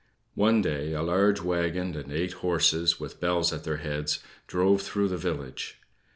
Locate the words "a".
0.93-1.03